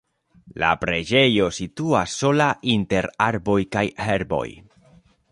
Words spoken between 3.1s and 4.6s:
arboj kaj herboj.